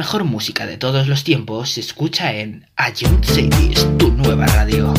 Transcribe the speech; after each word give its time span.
Mejor 0.00 0.24
música 0.24 0.64
de 0.64 0.78
todos 0.78 1.08
los 1.08 1.24
tiempos 1.24 1.72
se 1.72 1.80
escucha 1.80 2.32
en 2.32 2.64
Young 2.96 3.22
Cities, 3.22 3.86
tu 3.98 4.10
nueva 4.10 4.46
radio. 4.46 4.94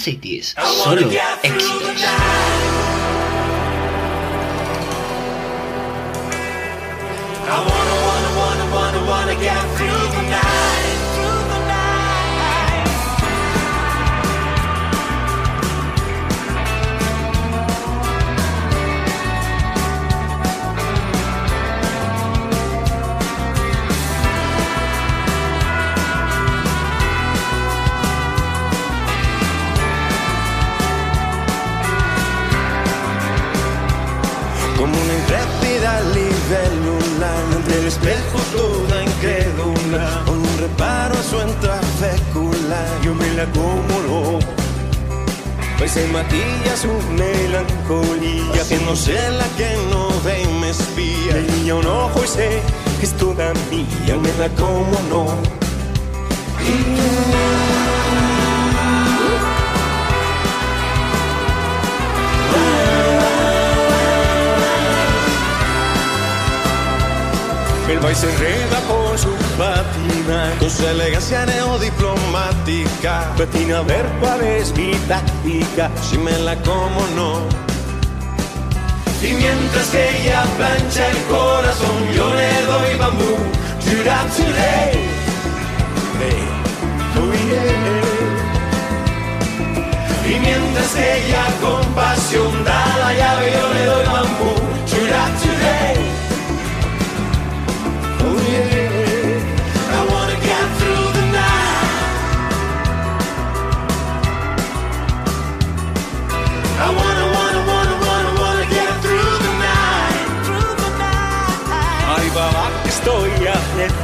Cities, 0.00 0.54
solo 0.82 1.10
éxitos. 1.42 1.79
Se 46.30 46.36
matilla 46.36 46.76
su 46.76 46.88
melancolía 47.12 48.62
Que 48.68 48.78
no 48.84 48.94
sé 48.94 49.18
la 49.32 49.46
que 49.56 49.76
no 49.90 50.08
ve 50.22 50.42
y 50.42 50.46
me 50.60 50.70
espía. 50.70 51.34
Le 51.64 51.72
un 51.72 51.86
ojo 51.86 52.22
y 52.24 52.28
sé 52.28 52.62
que 53.00 53.06
es 53.06 53.12
toda 53.16 53.52
mía 53.70 54.16
Me 54.16 54.32
la 54.38 54.48
como 54.50 55.00
no. 55.08 55.26
El 67.88 67.98
baile 67.98 68.14
se 68.14 68.30
enreda 68.30 68.78
por 68.86 68.99
su 69.18 69.34
patina 69.58 70.52
con 70.58 70.70
su 70.70 70.86
elegancia 70.86 71.46
neodiplomática. 71.46 73.32
Patina 73.36 73.78
a 73.78 73.82
ver 73.82 74.06
cuál 74.20 74.40
es 74.42 74.74
mi 74.76 74.92
táctica, 75.08 75.90
si 76.02 76.18
me 76.18 76.38
la 76.38 76.56
como 76.56 77.06
no. 77.16 77.40
Y 79.22 79.32
mientras 79.32 79.88
que 79.88 80.22
ella 80.22 80.44
plancha 80.56 81.10
el 81.10 81.18
corazón, 81.24 82.12
yo 82.14 82.34
le 82.34 82.62
doy 82.66 82.98
bambú. 82.98 83.36
Oh 87.16 87.32
yeah. 87.32 88.00
Y 90.26 90.38
mientras 90.38 90.96
ella 90.96 91.44
con 91.60 91.84
pasión 91.94 92.64
da 92.64 92.96
la 92.98 93.12
llave, 93.12 93.52
yo 93.52 93.74
le 93.74 93.84
doy 93.84 94.06
bambú. 94.06 94.54
Today, 94.86 95.32
today. 95.42 96.19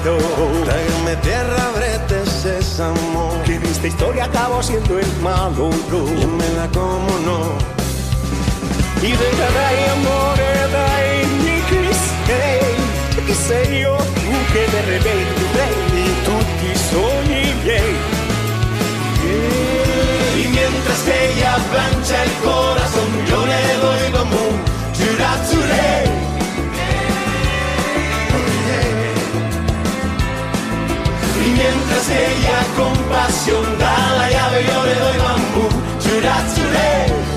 Haciendo. 0.06 0.64
Tráigame 0.64 1.16
tierra, 1.22 1.70
brete, 1.74 2.30
sésamo. 2.30 3.42
Que 3.44 3.56
en 3.56 3.66
esta 3.66 3.86
historia 3.86 4.24
acabo 4.24 4.62
siendo 4.62 4.98
el 4.98 5.12
malo. 5.22 5.70
Yo 5.90 6.28
me 6.28 6.48
la 6.56 6.68
como, 6.68 7.10
no. 7.24 7.40
Y 9.02 9.10
venga, 9.10 9.46
dai 9.58 9.84
amore, 9.94 10.52
dai, 10.72 11.26
mi 11.42 11.60
hey. 12.28 12.74
Che 13.26 13.34
sei 13.34 13.80
io, 13.80 13.96
tu 13.96 14.30
che 14.52 14.66
de 14.70 14.80
repente 14.82 15.42
prendi 15.52 16.04
tutti 16.24 16.66
i 16.70 16.76
sogni 16.76 17.54
miei. 17.64 17.96
Y 20.36 20.48
mientras 20.48 20.98
que 21.04 21.32
ella 21.32 21.58
plancha 21.72 22.22
el 22.22 22.32
corazón, 22.44 23.10
yo 23.28 23.44
le 23.46 23.62
doy 23.82 24.12
bambú, 24.12 24.46
chura, 24.94 26.35
mientras 31.56 32.08
ella 32.10 32.58
con 32.76 32.94
pasión 33.08 33.78
da 33.78 33.96
la 34.18 34.30
llave, 34.30 34.64
yo 34.66 34.84
le 34.84 34.94
doy 34.94 35.18
bambú, 35.18 35.68
chura, 36.02 36.36
churé. 36.54 37.35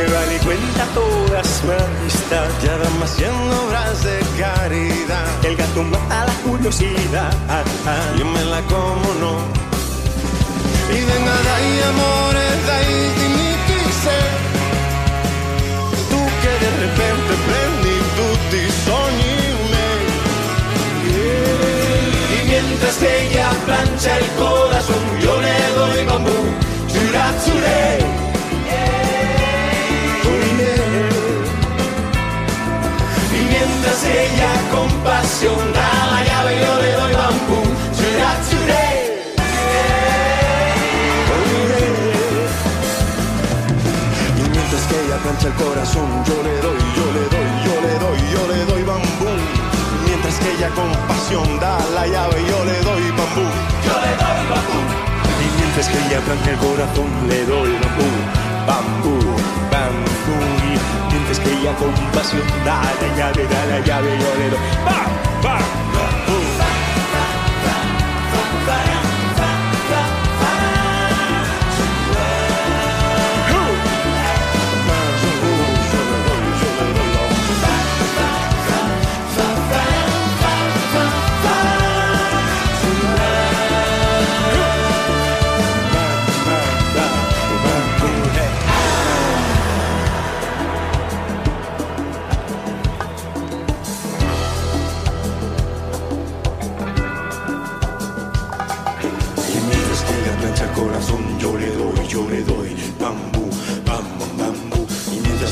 Llevan 0.00 0.32
y 0.34 0.38
cuenta 0.38 0.84
todas 0.94 1.46
su 1.46 1.70
amistad, 1.70 2.48
ya 2.64 2.74
van 2.78 3.02
haciendo 3.02 3.64
obras 3.66 4.02
de 4.02 4.18
caridad. 4.40 5.26
El 5.44 5.56
gato 5.56 5.82
mata 5.82 6.24
la 6.24 6.32
curiosidad, 6.42 7.30
yo 8.16 8.24
me 8.24 8.42
la 8.44 8.62
como 8.62 9.08
no. 9.20 9.32
Y 10.88 10.98
venga, 11.08 11.36
dai 11.48 11.82
amore, 11.90 12.46
dai, 12.66 12.90
dimmi 13.18 13.52
chi 13.66 13.80
sei. 14.04 14.30
Tu 16.10 16.20
che 16.40 16.52
de 16.64 16.70
repente 16.84 17.32
prendi 17.46 17.94
tutti 18.16 18.56
i 18.56 18.70
sogni 18.84 19.36
miei. 19.68 20.04
Y 22.36 22.38
mientras 22.48 22.94
que 22.96 23.10
ella 23.26 23.48
plancha 23.66 24.10
el 24.16 24.28
corazón, 24.38 25.04
yo 25.20 25.32
le 25.42 25.56
doy 25.76 26.04
bambú, 26.06 26.38
chura. 26.90 28.19
Pasión 35.04 35.72
da 35.72 35.90
la 36.12 36.24
llave, 36.24 36.52
yo 36.60 36.72
le 36.82 36.92
doy 36.92 37.12
bambú. 37.14 37.60
Oh, 41.32 41.42
yeah. 41.52 41.90
Y 44.36 44.42
mientras 44.50 44.82
que 44.88 44.96
ella 45.04 45.16
plancha 45.22 45.48
el 45.48 45.54
corazón, 45.54 46.08
yo 46.26 46.36
le 46.42 46.54
doy, 46.60 46.80
yo 46.96 47.06
le 47.16 47.24
doy, 47.34 47.48
yo 47.66 47.74
le 47.84 47.94
doy, 48.04 48.18
yo 48.32 48.42
le 48.52 48.60
doy 48.70 48.82
bambú. 48.82 49.30
Mientras 50.06 50.36
que 50.38 50.48
ella 50.52 50.68
con 50.70 50.90
pasión 51.08 51.48
da 51.60 51.78
la 51.94 52.06
llave, 52.06 52.38
yo 52.48 52.64
le 52.64 52.78
doy 52.88 53.04
bambú. 53.18 53.46
Yo 53.86 53.94
le 54.04 54.12
doy 54.22 54.42
bambú. 54.50 54.78
Y 55.40 55.46
mientras 55.58 55.86
que 55.88 55.98
ella 56.06 56.20
plancha 56.26 56.50
el 56.50 56.58
corazón, 56.58 57.10
le 57.28 57.46
doy 57.46 57.72
bambú, 57.82 58.08
bambú, 58.66 59.14
bambú. 59.70 60.38
Mientras 61.30 61.48
que 61.48 61.60
ella 61.60 61.76
con 61.76 61.94
pasión 62.10 62.42
da 62.64 62.82
la 62.82 63.16
llave, 63.16 63.46
da 63.46 63.66
la 63.66 63.78
llave, 63.86 64.18
yo 64.18 64.34
le 64.36 64.50
doy. 64.50 64.58
Bam, 64.84 65.42
bam, 65.44 65.62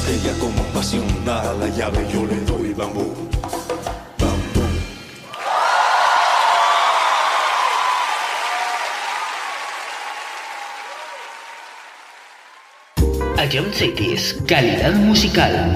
ella 0.09 0.33
con 0.41 0.53
pasión 0.73 1.05
da 1.25 1.53
la 1.55 1.69
llave, 1.69 2.07
yo 2.13 2.25
le 2.25 2.41
doy 2.47 2.73
bambú, 2.73 3.15
bambú. 4.19 4.63
Ion 13.53 13.73
Cities, 13.73 14.37
calidad 14.47 14.95
musical. 14.95 15.75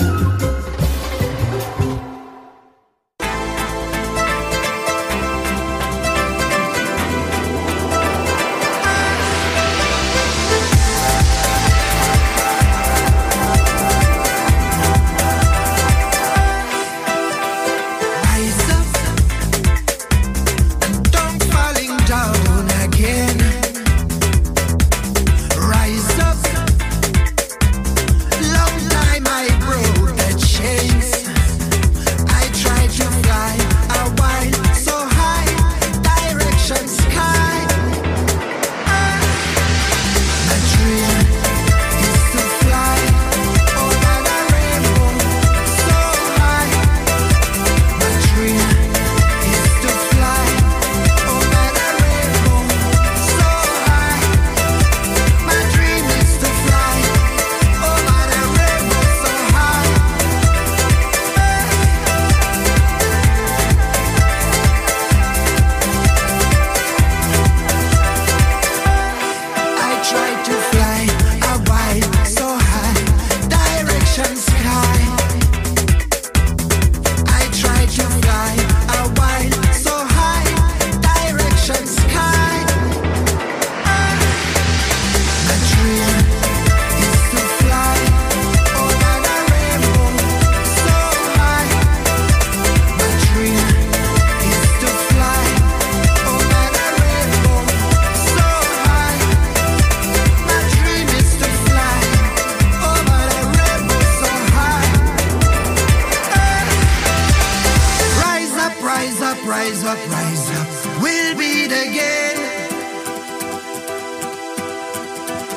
up, 109.93 110.11
rise 110.11 110.51
up, 110.59 111.03
we'll 111.03 111.37
beat 111.37 111.73
again. 111.87 112.37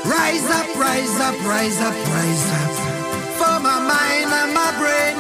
Rise 0.04 0.48
up, 0.60 0.67
rise 0.76 1.19
up, 1.28 1.38
rise 1.45 1.80
up, 1.80 1.95
rise 2.15 2.48
up. 2.60 2.74
For 3.39 3.56
my 3.67 3.80
mind 3.93 4.30
and 4.39 4.54
my 4.54 4.71
brain. 4.82 5.15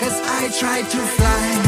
Cause 0.00 0.20
I 0.38 0.50
try 0.60 0.82
to 0.82 0.98
fly. 1.16 1.67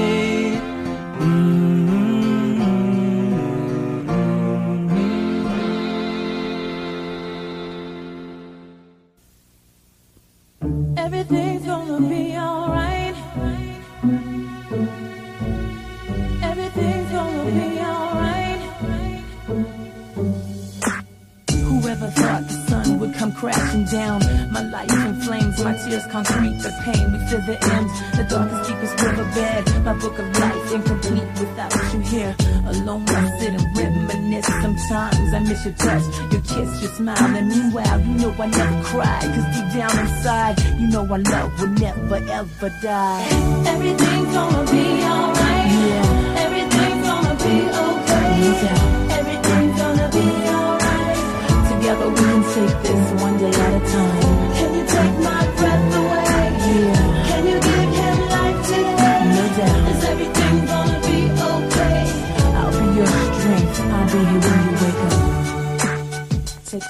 Down? 23.91 24.21
My 24.51 24.63
life 24.63 24.89
in 24.89 25.15
flames, 25.21 25.63
my 25.63 25.75
tears 25.75 26.05
concrete 26.07 26.57
the 26.63 26.71
pain. 26.83 27.11
We 27.11 27.19
feel 27.27 27.41
the 27.41 27.57
end, 27.75 27.87
the 28.17 28.25
darkest, 28.29 28.69
deepest 28.69 28.95
riverbed. 29.03 29.85
My 29.85 29.93
book 29.93 30.17
of 30.17 30.39
life 30.39 30.73
incomplete 30.73 31.29
without 31.39 31.73
you 31.93 31.99
here. 31.99 32.35
Alone 32.65 33.09
I 33.09 33.39
sit 33.39 33.53
and 33.53 33.77
reminisce. 33.77 34.47
Sometimes 34.61 35.33
I 35.33 35.39
miss 35.39 35.65
your 35.65 35.73
touch, 35.75 36.05
your 36.31 36.41
kiss, 36.41 36.81
your 36.81 36.91
smile. 36.95 37.35
And 37.35 37.47
meanwhile, 37.49 37.99
you 37.99 38.13
know 38.15 38.33
I 38.39 38.47
never 38.47 38.83
cry. 38.83 39.19
Cause 39.21 39.47
deep 39.55 39.67
down 39.77 39.99
inside, 39.99 40.55
you 40.79 40.87
know 40.87 41.05
our 41.11 41.19
love 41.19 41.59
will 41.59 41.67
never 41.67 42.15
ever 42.15 42.69
die. 42.81 43.27
Everything's 43.67 44.10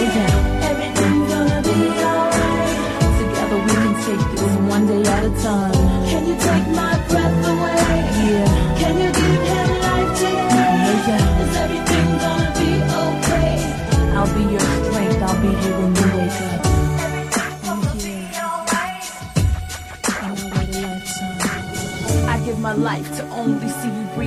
Everything's 0.00 1.28
gonna 1.32 1.60
be 1.62 1.78
alright. 2.06 2.70
Together 3.18 3.58
we 3.66 3.72
can 3.82 3.94
take 4.06 4.22
one 4.70 4.86
day 4.86 5.02
at 5.02 5.24
a 5.24 5.30
time. 5.42 5.72
Can 6.06 6.22
you 6.28 6.36
take 6.36 6.68
my 6.68 6.94
breath 7.08 7.46
away? 7.50 7.82
Yeah. 8.30 8.78
Can 8.78 8.94
you 9.02 9.10
give 9.10 9.42
him 9.52 9.68
life 9.86 10.12
today? 10.18 10.68
Gonna 12.22 12.50
be 12.58 12.70
okay? 13.04 13.54
I'll 14.16 14.32
be 14.34 14.42
your 14.52 14.60
strength. 14.60 15.22
I'll 15.22 15.40
be 15.42 15.50
here 15.62 15.76
when 15.80 15.92
you 15.96 16.06
wake 16.16 16.40
up. 16.42 16.62
I 22.28 22.32
give 22.44 22.58
my 22.60 22.72
life 22.74 23.08
to 23.16 23.22
only 23.30 23.68
see 23.68 23.88
you 23.88 24.07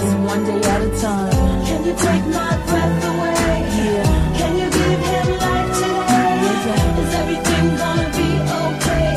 This 0.00 0.14
one 0.14 0.44
day 0.44 0.60
at 0.62 0.80
a 0.82 0.90
time. 1.00 1.32
Can 1.66 1.84
you 1.84 1.94
take 1.94 2.24
my 2.26 2.52
breath 2.68 3.04
away? 3.10 3.54
Yeah. 3.78 4.38
Can 4.38 4.52
you 4.60 4.68
give 4.70 5.00
him 5.12 5.28
life 5.42 5.70
today? 5.78 6.38
Doubt. 6.64 6.98
Is 7.02 7.14
everything 7.20 7.66
gonna 7.82 8.08
be 8.18 8.28
okay? 8.62 9.10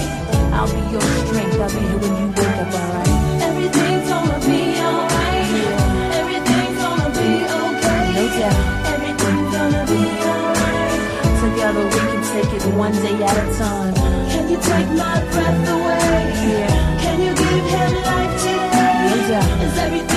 I'll 0.57 0.71
be 0.73 0.81
your 0.93 1.01
strength. 1.01 1.61
I'll 1.61 1.69
be 1.69 1.81
here 1.85 1.99
when 2.01 2.13
you 2.21 2.27
wake 2.33 2.57
up, 2.61 2.73
alright? 2.81 3.09
Everything's 3.47 4.05
gonna 4.09 4.39
be 4.47 4.61
alright. 4.87 5.45
Yeah. 5.57 6.19
Everything's 6.21 6.77
gonna 6.83 7.09
be 7.19 7.29
okay. 7.61 8.03
No 8.17 8.23
doubt. 8.39 8.65
Everything's 8.93 9.49
gonna 9.55 9.83
be 9.91 10.01
alright. 10.29 10.99
Together 11.41 11.83
we 11.85 11.99
can 12.09 12.21
take 12.33 12.51
it 12.57 12.63
one 12.75 12.95
day 13.05 13.17
at 13.29 13.37
a 13.37 13.47
time. 13.57 13.93
Can 14.33 14.43
you 14.49 14.57
take 14.71 14.89
my 15.03 15.15
breath 15.31 15.69
away? 15.75 16.21
Yeah. 16.49 17.01
Can 17.03 17.17
you 17.25 17.31
give 17.43 17.65
him 17.75 17.91
life 18.09 18.33
today? 18.41 18.89
Doubt. 19.29 19.61
Is 19.61 19.77
everything 19.77 20.10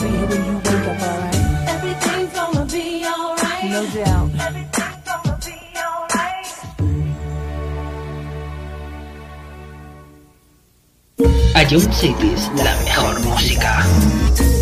I'll 0.00 0.04
be 0.04 0.10
here 0.16 0.26
when 0.28 0.44
you 0.44 0.56
wake 0.58 0.66
up, 0.68 1.02
alright? 1.02 1.34
Everything's 1.68 2.32
gonna 2.32 2.64
be 2.66 3.04
alright. 3.04 3.64
No 3.64 3.82
doubt. 3.90 4.30
Everything's 4.46 5.02
gonna 5.04 5.38
be 5.44 5.56
alright. 5.74 6.46
Ion 11.56 11.92
Cities, 11.92 12.48
la 12.54 12.76
mejor 12.84 13.18
música. 13.24 14.57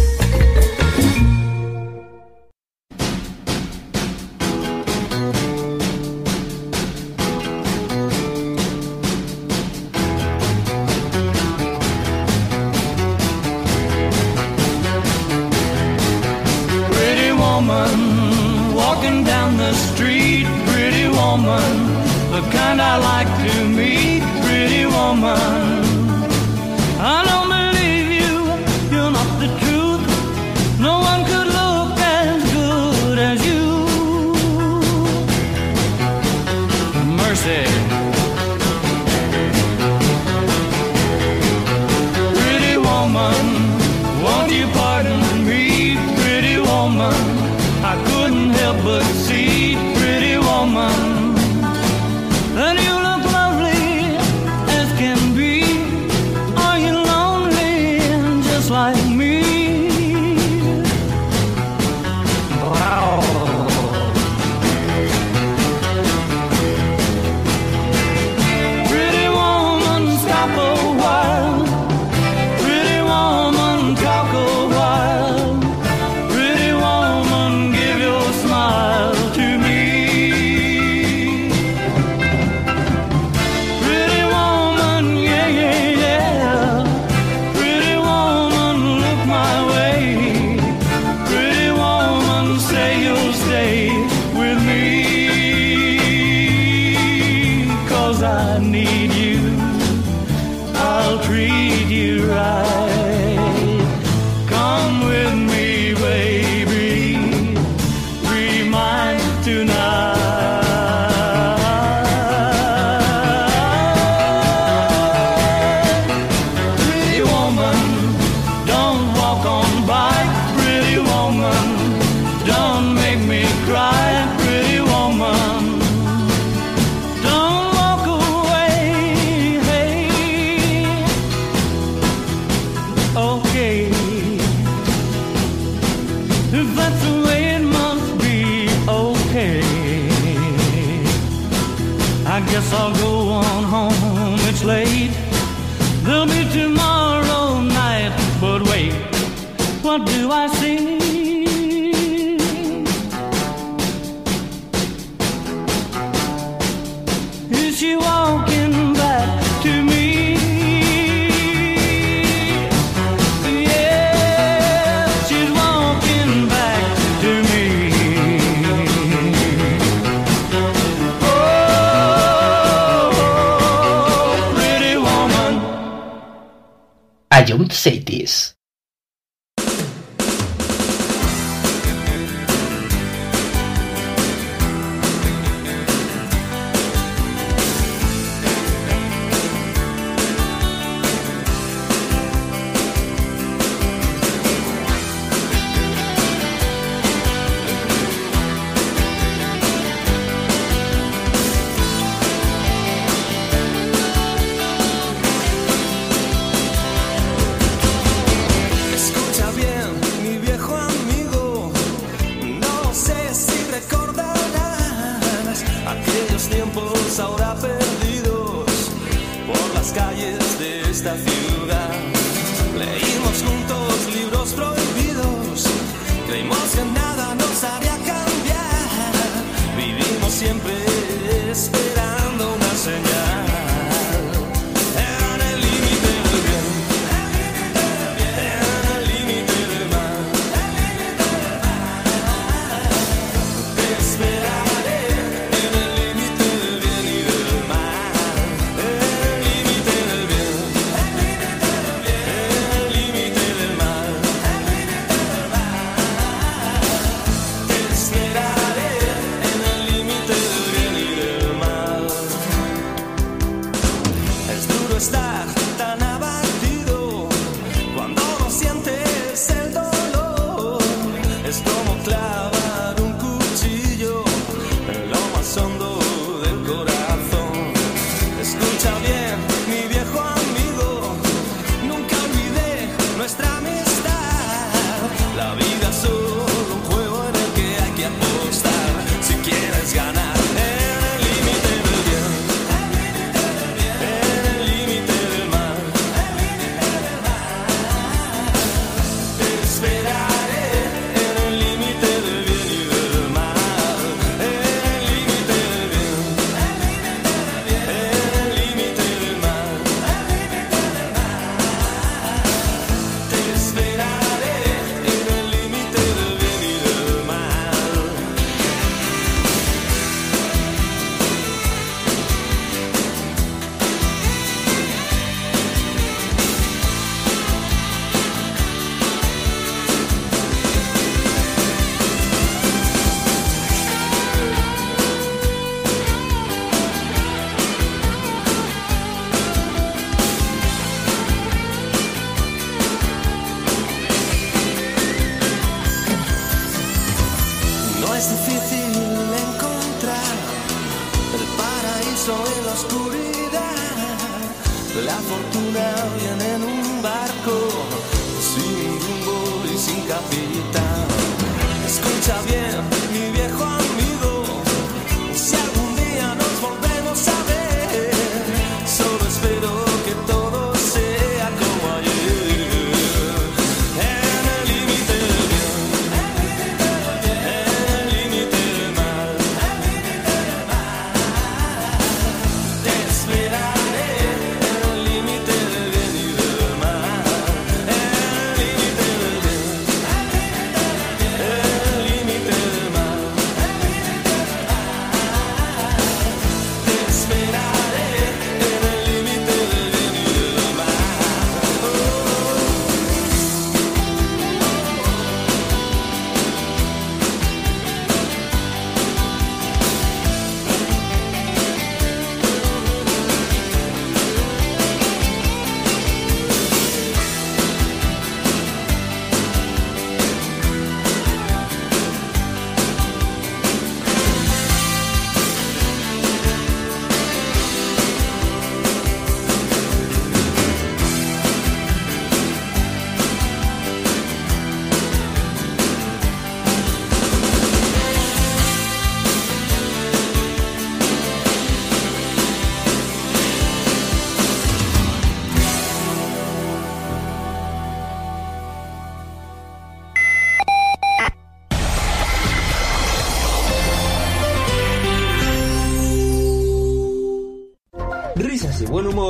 Ion 177.57 177.71
Cities. 177.71 178.56
esta 178.56 178.56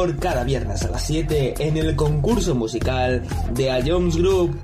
humor 0.06 0.20
cada 0.20 0.44
viernes 0.44 0.82
a 0.82 0.88
las 0.88 1.06
7 1.06 1.54
en 1.58 1.76
el 1.76 1.96
concurso 1.96 2.54
musical 2.54 3.22
de 3.52 3.70
A 3.70 3.80
Jones 3.84 4.16
Group. 4.16 4.58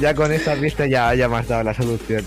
Ya 0.00 0.14
con 0.14 0.32
esta 0.32 0.54
pista 0.56 0.86
ya, 0.86 1.14
ya 1.14 1.28
me 1.28 1.36
has 1.36 1.48
dado 1.48 1.62
la 1.62 1.74
solución. 1.74 2.24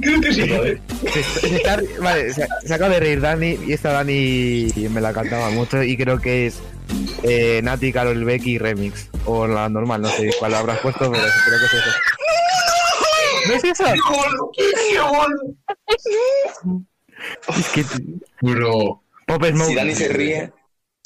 Creo 0.00 0.20
que 0.20 0.32
sí, 0.32 0.48
¿vale? 0.48 0.80
Se, 1.12 1.22
se 1.22 1.56
está- 1.56 1.80
vale, 2.00 2.32
se, 2.32 2.46
se 2.64 2.74
acaba 2.74 2.94
de 2.94 3.00
reír 3.00 3.20
Dani 3.20 3.56
y 3.66 3.72
esta 3.72 3.92
Dani 3.92 4.66
me 4.90 5.00
la 5.00 5.12
cantaba 5.12 5.50
mucho 5.50 5.82
y 5.82 5.96
creo 5.96 6.18
que 6.20 6.46
es 6.48 6.58
eh, 7.22 7.60
Nati, 7.62 7.92
Carol 7.92 8.24
Becky 8.24 8.58
remix. 8.58 9.08
O 9.26 9.46
la 9.46 9.68
normal, 9.68 10.02
no 10.02 10.08
sé 10.08 10.30
cuál 10.38 10.54
habrás 10.54 10.78
puesto, 10.80 11.10
pero 11.10 11.22
creo 11.46 11.58
que 11.60 11.66
es 11.66 11.74
eso. 11.74 11.90
¿No 13.48 13.54
es 13.54 13.64
eso? 13.64 13.84
Es 17.56 17.68
que 17.68 17.84
Bro. 18.40 19.02
Pop 19.26 19.44
Smoke. 19.44 19.68
Si 19.68 19.74
Dani 19.76 19.94
se 19.94 20.08
ríe, 20.08 20.52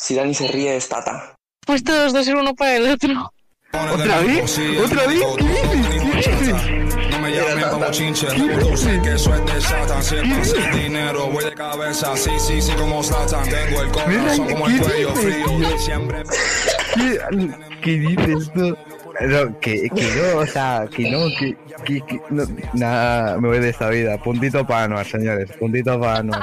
si 0.05 0.15
Dani 0.15 0.35
se 0.35 0.47
ríe 0.49 0.77
es 0.77 0.87
Tata. 0.87 1.35
Pues 1.67 1.83
todos 1.83 2.13
dos 2.13 2.27
ser 2.27 2.37
uno 2.37 2.55
para 2.55 2.77
el 2.77 2.91
otro. 2.91 3.33
¿Otra 3.73 4.21
vez? 4.21 4.61
¿Otra 4.85 5.07
vez? 5.07 5.25
¿Qué 5.39 5.45
dices? 5.47 5.87
¿Qué 5.89 6.37
dices? 6.37 7.11
No 7.11 7.19
me 7.21 7.35
llamen 7.35 7.65
como 7.71 7.91
chinche, 7.91 8.29
sé 8.77 9.01
que 9.03 9.15
eso 9.15 9.35
es 9.35 9.47
de 9.47 9.61
Satan. 9.63 10.03
Siempre 10.03 10.45
sin 10.45 10.71
dinero, 10.73 11.29
voy 11.29 11.45
de 11.45 11.55
cabeza, 11.55 12.15
sí, 12.19 12.31
sí, 12.39 12.61
sí, 12.61 12.73
como 12.73 13.03
Satan. 13.03 13.49
Tengo 13.49 13.81
el 13.81 13.91
corazón 13.93 14.47
como 14.51 14.67
el 14.67 14.79
cuello 14.79 15.15
frío, 15.15 15.79
siempre. 15.79 16.23
¿Qué, 16.95 17.19
qué 17.83 17.91
dices 17.99 18.53
tú? 18.53 18.77
No, 19.23 19.59
que, 19.61 19.89
que 19.89 20.03
no, 20.17 20.41
o 20.41 20.47
sea, 20.47 20.87
que 20.95 21.11
no, 21.11 21.29
que, 21.39 21.57
que, 21.87 22.01
que 22.03 22.21
no, 22.29 22.45
nada, 22.75 23.39
me 23.39 23.49
voy 23.49 23.59
de 23.59 23.71
esta 23.71 23.89
vida. 23.89 24.19
Puntito 24.19 24.67
para 24.67 24.85
Anuar, 24.85 25.07
señores, 25.07 25.51
puntito 25.59 25.99
para 25.99 26.19
Anuar. 26.19 26.43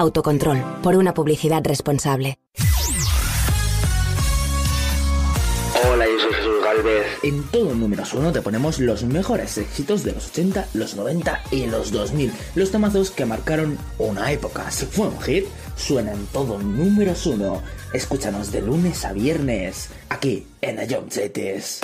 Autocontrol, 0.00 0.64
por 0.82 0.96
una 0.96 1.12
publicidad 1.12 1.62
responsable. 1.62 2.38
Hola, 5.92 6.06
yo 6.06 6.18
soy 6.18 6.32
Jesús 6.32 6.64
Galvez. 6.64 7.06
En 7.22 7.42
todo 7.50 7.74
números 7.74 8.14
uno 8.14 8.32
te 8.32 8.40
ponemos 8.40 8.78
los 8.78 9.04
mejores 9.04 9.58
éxitos 9.58 10.02
de 10.02 10.12
los 10.12 10.30
80, 10.30 10.68
los 10.72 10.96
90 10.96 11.42
y 11.50 11.66
los 11.66 11.92
2000. 11.92 12.32
Los 12.54 12.70
temazos 12.70 13.10
que 13.10 13.26
marcaron 13.26 13.76
una 13.98 14.32
época. 14.32 14.70
Si 14.70 14.86
fue 14.86 15.06
un 15.06 15.20
hit, 15.20 15.44
suena 15.76 16.12
en 16.12 16.24
todo 16.28 16.58
números 16.58 17.26
uno. 17.26 17.60
Escúchanos 17.92 18.52
de 18.52 18.62
lunes 18.62 19.04
a 19.04 19.12
viernes, 19.12 19.90
aquí 20.08 20.46
en 20.62 20.78
Ion 20.88 21.10
Cities. 21.10 21.80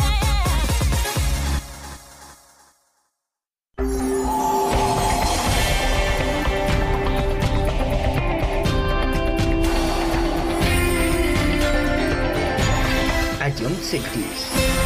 Ion 13.87 14.86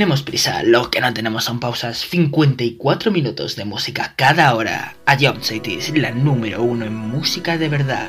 Tenemos 0.00 0.22
prisa, 0.22 0.62
lo 0.62 0.90
que 0.90 1.02
no 1.02 1.12
tenemos 1.12 1.44
son 1.44 1.60
pausas. 1.60 1.98
54 2.08 3.10
minutos 3.10 3.54
de 3.54 3.66
música 3.66 4.14
cada 4.16 4.54
hora. 4.54 4.96
A 5.04 5.18
Jump 5.18 5.42
City 5.42 5.74
es 5.74 5.94
la 5.94 6.10
número 6.10 6.62
uno 6.62 6.86
en 6.86 6.94
música 6.94 7.58
de 7.58 7.68
verdad. 7.68 8.08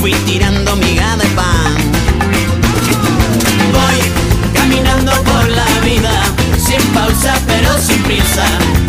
fui 0.00 0.12
tirando 0.26 0.76
miga 0.76 1.16
de 1.16 1.26
pan. 1.28 1.74
Voy 3.72 4.52
caminando 4.54 5.12
por 5.24 5.48
la 5.48 5.66
vida, 5.84 6.12
sin 6.56 6.82
pausa 6.92 7.34
pero 7.46 7.76
sin 7.78 8.02
prisa, 8.02 8.44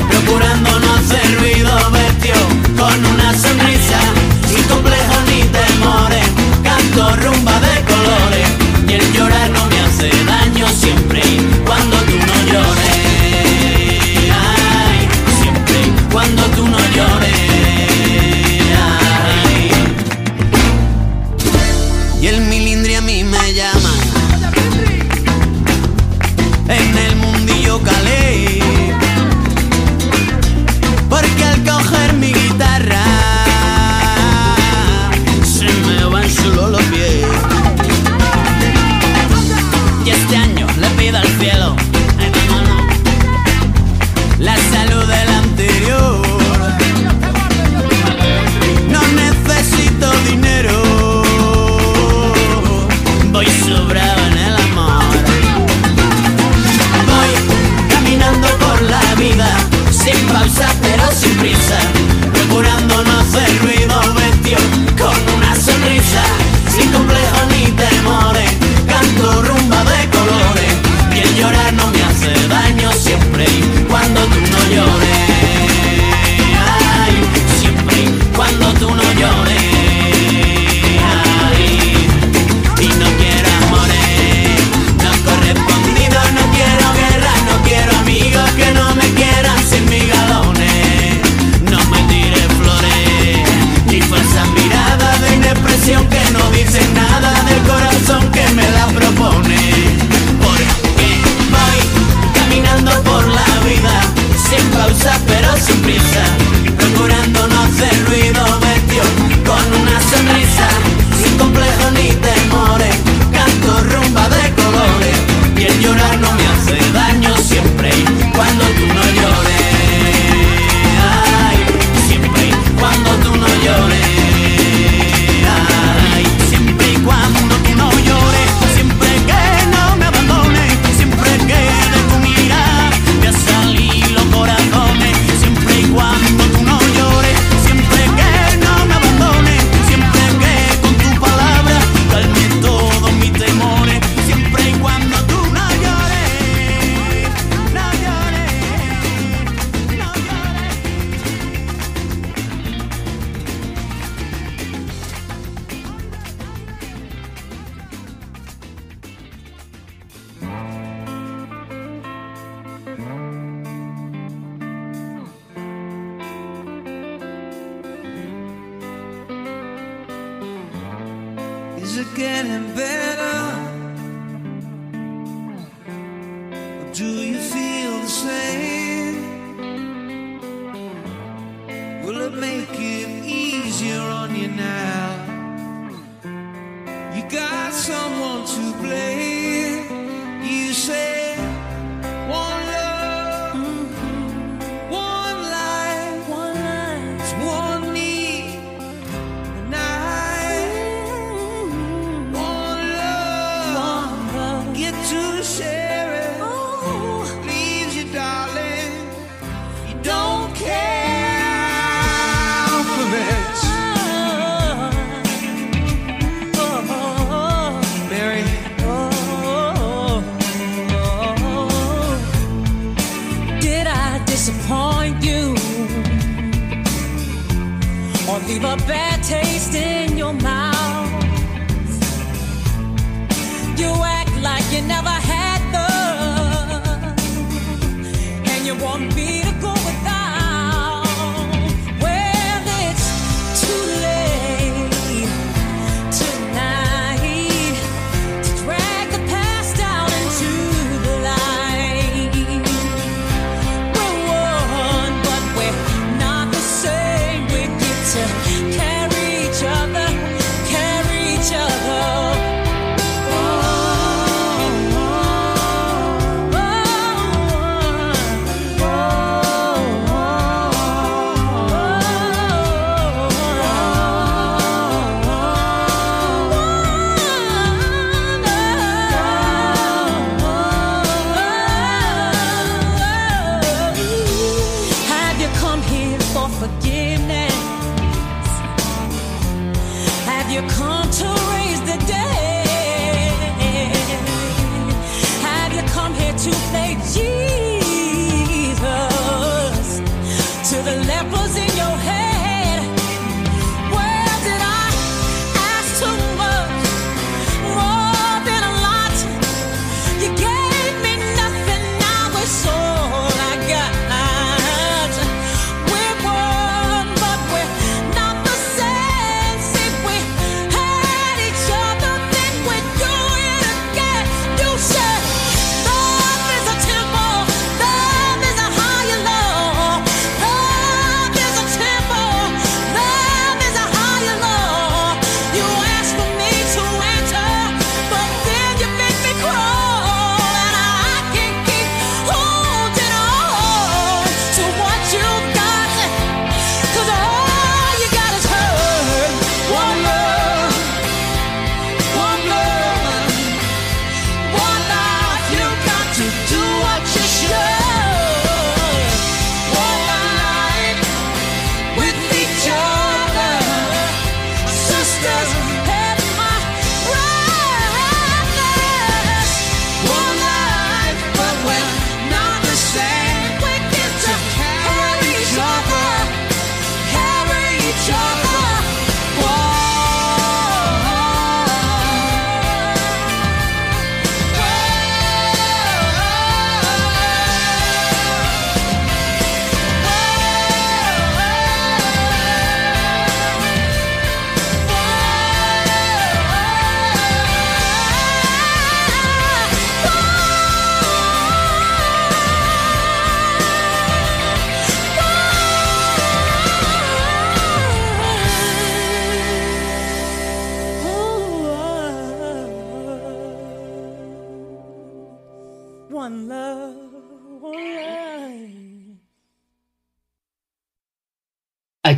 procurando 0.10 0.80
no 0.80 0.94
hacer 0.96 1.40
ruido, 1.40 1.72
vestido 1.92 2.40
con 2.78 3.06
una 3.06 3.34
sonrisa. 3.34 3.59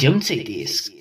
Jump 0.02 0.24
Cities. 0.24 0.90
I 0.90 1.01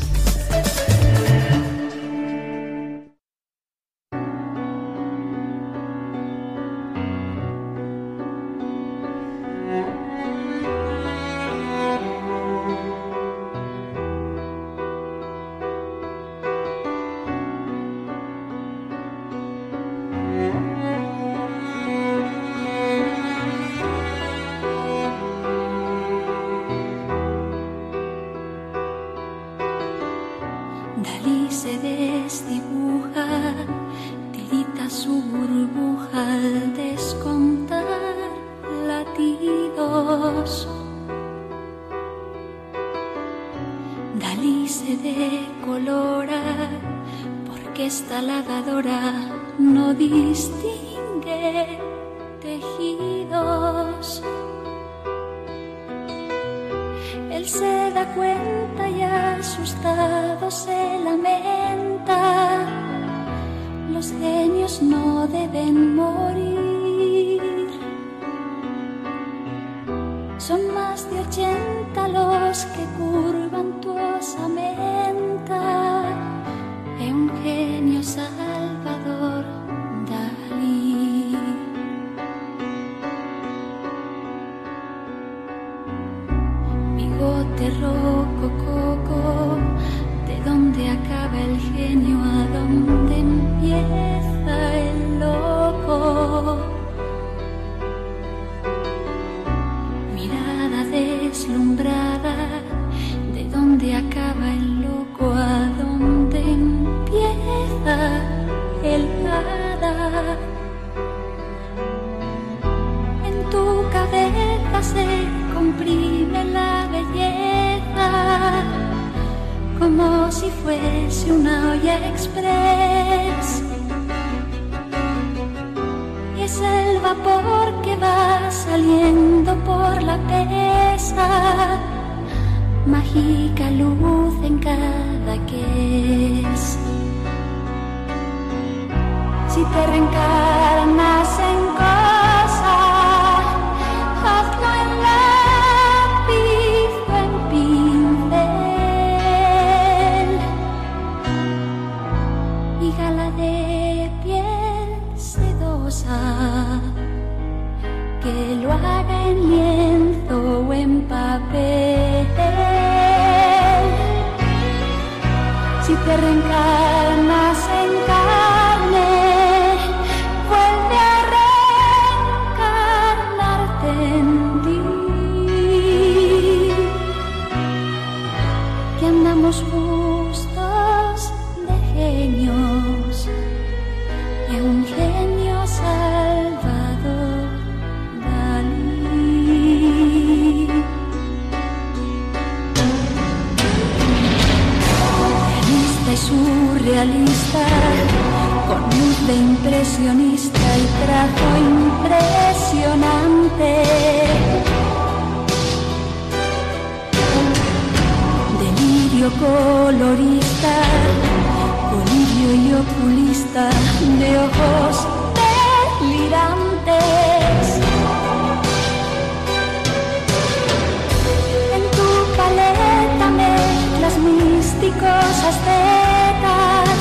cosas 224.99 225.55
tetas, 225.69 226.99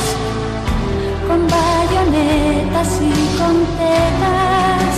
con 1.27 1.41
bayonetas 1.49 2.91
y 3.01 3.13
con 3.39 3.57
tetas. 3.79 4.95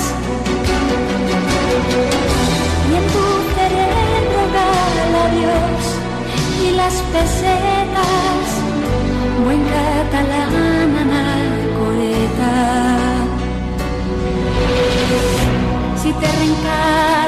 Y 2.90 2.92
en 3.00 3.06
tu 3.14 3.26
cerebro 3.54 4.40
gala 4.56 5.24
Dios 5.38 5.80
y 6.64 6.66
las 6.76 6.94
pesetas, 7.14 8.44
buen 9.44 9.62
catalán 9.64 10.90
anacoreta. 11.02 12.54
Si 16.02 16.10
te 16.12 16.26
reencargas 16.38 17.21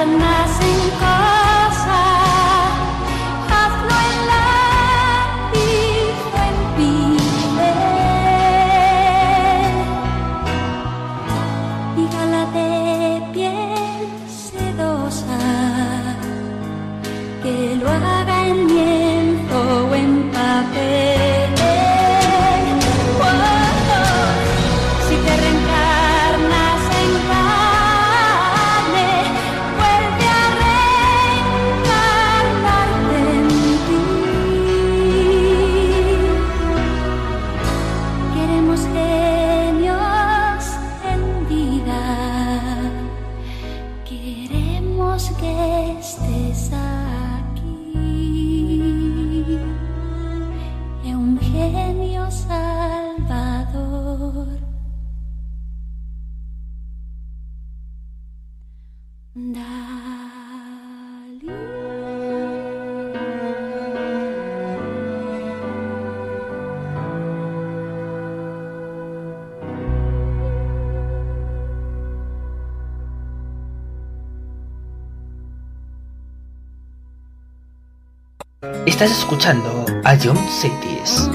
Estás 79.04 79.18
escuchando 79.18 79.84
a 80.02 80.14
Young 80.14 80.48
Cities. 80.48 81.28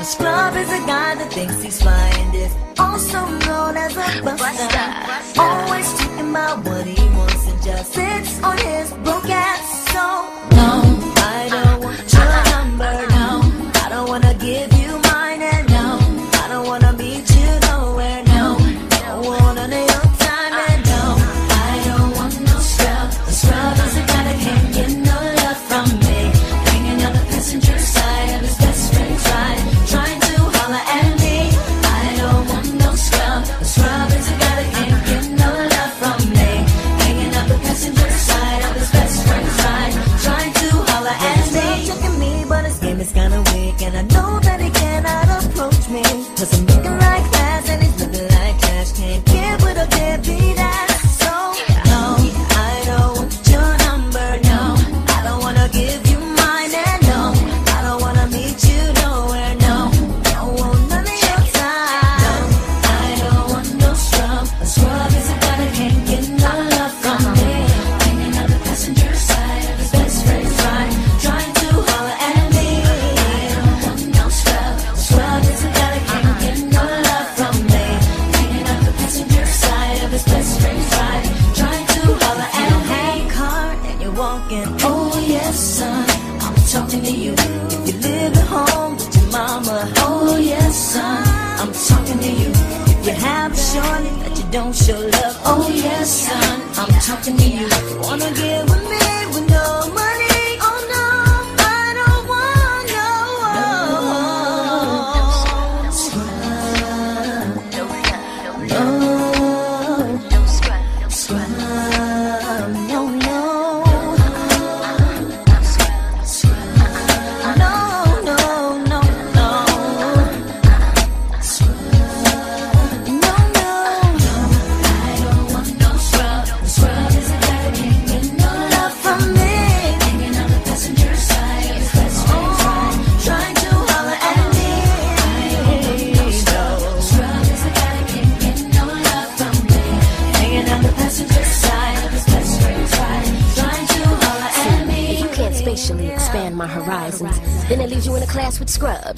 A 0.00 0.04
scrub 0.04 0.56
is 0.56 0.70
a 0.70 0.86
guy 0.86 1.16
that 1.16 1.28
thinks 1.34 1.62
he's 1.62 1.82
fine. 1.82 2.34
is 2.34 2.56
also 2.78 3.26
known 3.46 3.76
as 3.76 3.94
a 3.94 4.22
buster. 4.22 5.38
Always 5.38 5.92
talking 5.98 6.30
about 6.30 6.64
what 6.64 6.86
he 6.86 7.08
wants 7.10 7.46
and 7.48 7.62
just 7.62 7.92
sits 7.92 8.42
on 8.42 8.56
his 8.56 8.90
broke 9.04 9.28
ass 9.28 9.92
soul. 9.92 10.21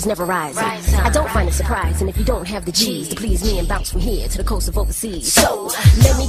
never. 0.07 0.25
Rise 0.25 0.57
I 0.59 1.11
don't 1.11 1.31
find 1.31 1.49
it 1.49 1.53
surprising 1.53 2.09
if 2.09 2.17
you 2.17 2.25
don't 2.25 2.47
have 2.47 2.65
the 2.65 2.73
G's 2.73 3.09
to 3.09 3.17
please 3.17 3.45
me 3.45 3.59
and 3.59 3.69
bounce 3.69 3.91
from 3.91 4.01
here 4.01 4.29
to 4.29 4.39
the 4.39 4.45
coast 4.45 4.69
of 4.69 4.79
overseas. 4.79 5.33
So 5.33 5.71
let 6.03 6.17
me 6.17 6.29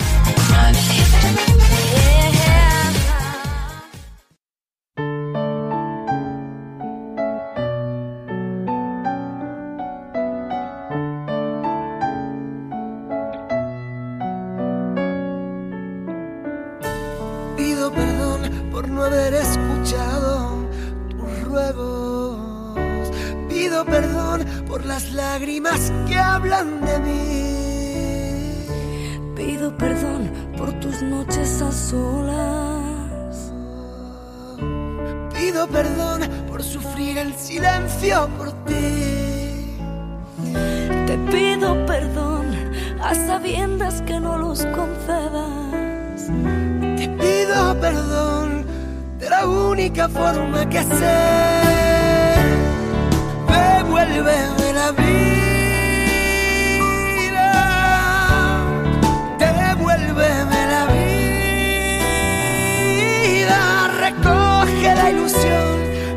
recoge 64.01 64.95
la 64.95 65.11
ilusión 65.11 65.67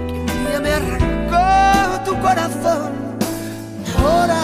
que 0.06 0.14
un 0.20 0.26
día 0.26 0.60
me 0.60 0.72
arrancó 0.72 2.04
tu 2.06 2.18
corazón. 2.20 2.92
Ahora 3.98 4.42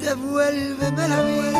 devuélveme 0.00 1.08
la 1.08 1.22
vida. 1.22 1.59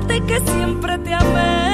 que 0.00 0.40
siempre 0.40 0.98
te 0.98 1.14
amé. 1.14 1.73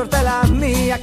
Suerte 0.00 0.22
la 0.22 0.42
mía 0.44 0.98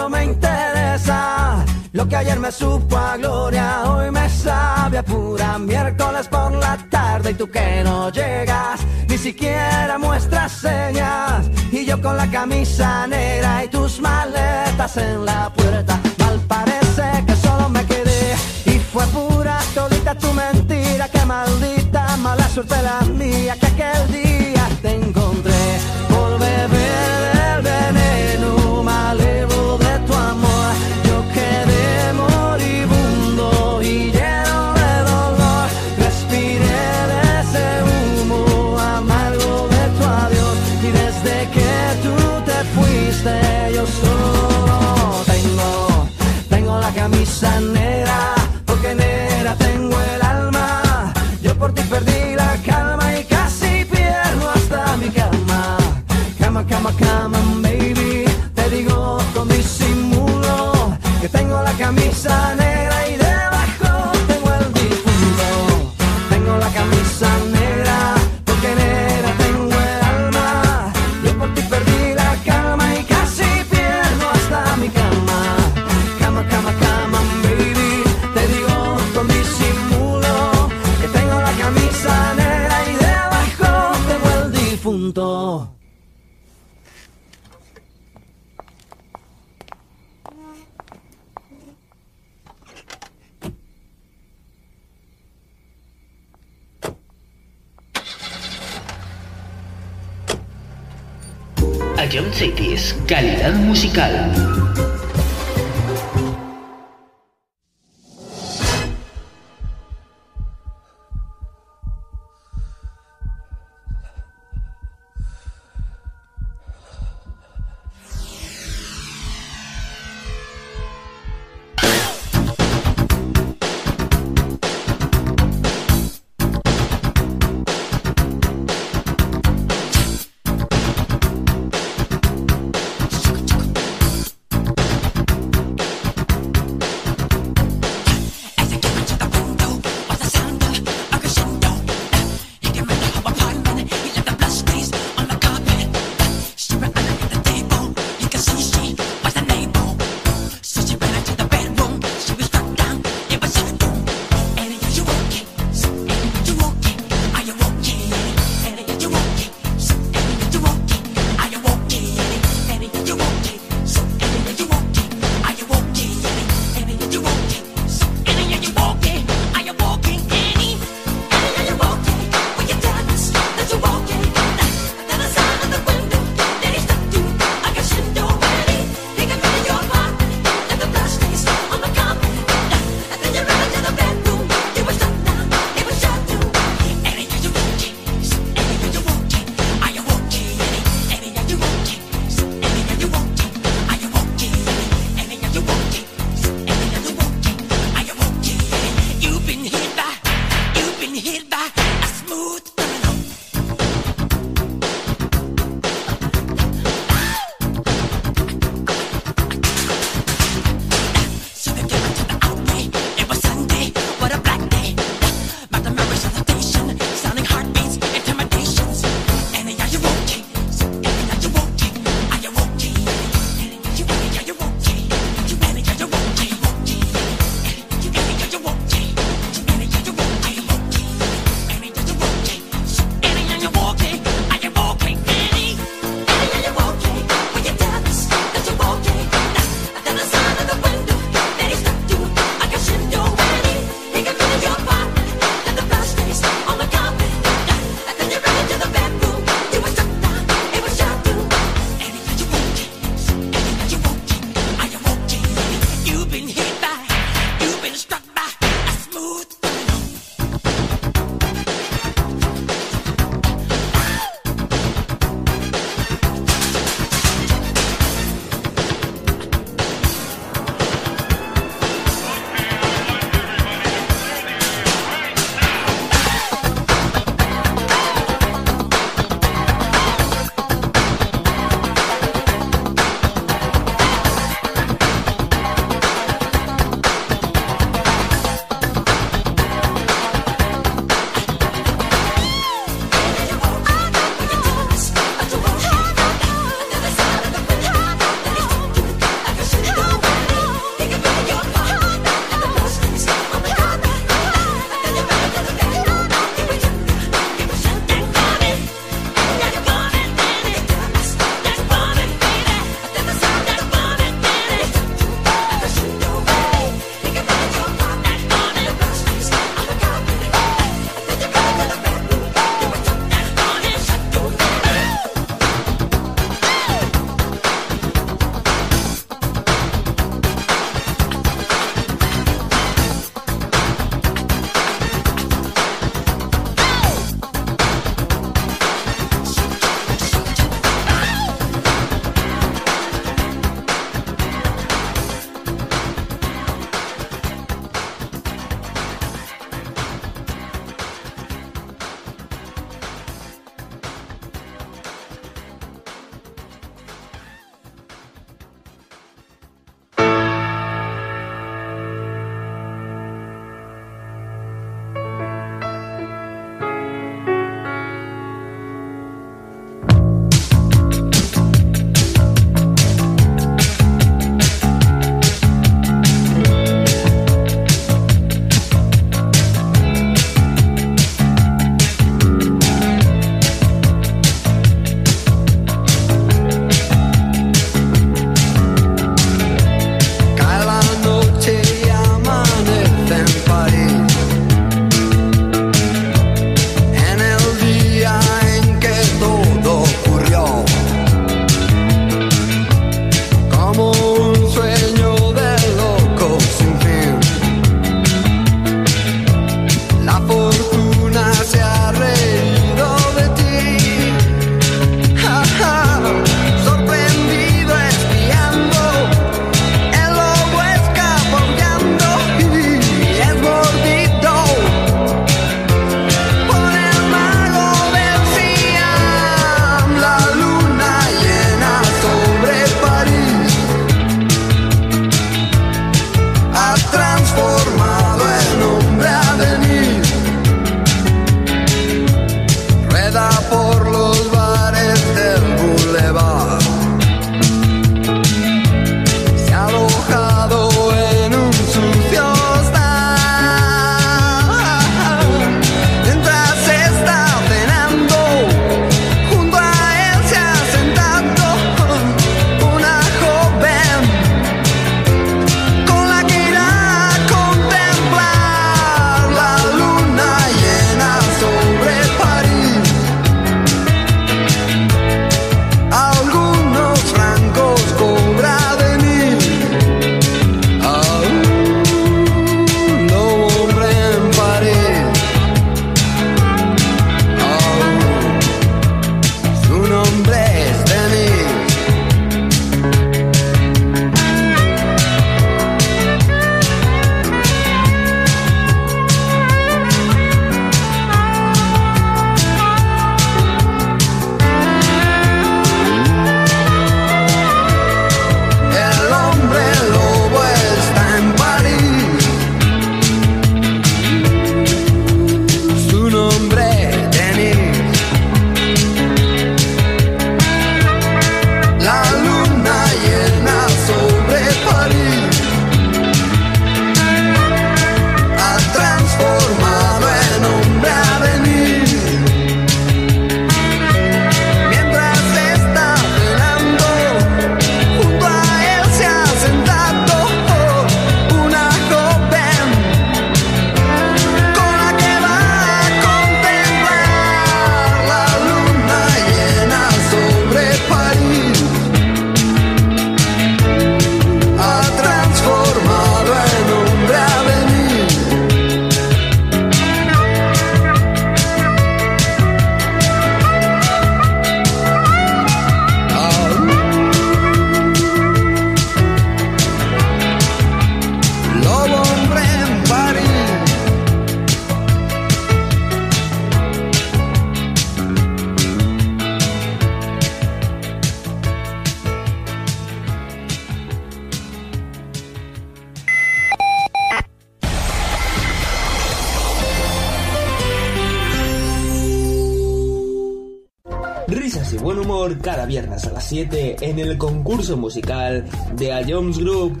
cada 595.60 595.86
viernes 595.86 596.24
a 596.24 596.32
las 596.32 596.46
7 596.48 596.96
en 597.00 597.18
el 597.18 597.38
concurso 597.38 597.96
musical 597.96 598.64
de 598.94 599.12
A 599.12 599.22
Jones 599.26 599.58
Group. 599.58 600.00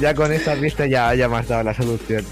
Ya 0.00 0.14
con 0.14 0.32
esta 0.32 0.54
pista 0.56 0.86
ya, 0.86 1.14
ya 1.14 1.28
me 1.28 1.36
has 1.36 1.48
dado 1.48 1.62
la 1.64 1.74
solución. 1.74 2.24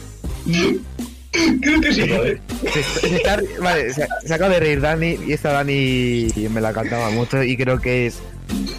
Creo 1.60 1.80
que 1.80 1.92
sí, 1.92 2.08
joder. 2.08 2.40
Se, 2.72 2.82
se 2.82 3.16
está- 3.16 3.38
vale, 3.60 3.92
se, 3.92 4.06
se 4.24 4.34
acaba 4.34 4.54
de 4.54 4.60
reír 4.60 4.80
Dani 4.80 5.18
y 5.26 5.32
esta 5.32 5.52
Dani 5.52 6.28
me 6.50 6.60
la 6.60 6.72
cantaba 6.72 7.10
mucho 7.10 7.42
y 7.42 7.56
creo 7.56 7.78
que 7.78 8.06
es 8.06 8.18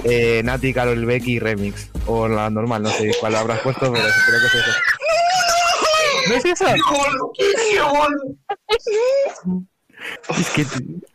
eh, 0.03 0.41
Nati, 0.43 0.73
Carol 0.73 1.05
Becky 1.05 1.39
remix. 1.39 1.89
O 2.07 2.27
la 2.27 2.49
normal, 2.49 2.81
no 2.81 2.89
sé 2.89 3.11
cuál 3.19 3.35
habrás 3.35 3.59
puesto, 3.59 3.91
pero 3.93 4.03
creo 4.03 4.39
que 4.41 4.47
es 4.47 4.55
eso. 4.55 4.71
¿No 6.27 6.35
es 6.35 6.45
eso? 6.45 6.65
Es 10.39 10.49
que... 10.51 10.65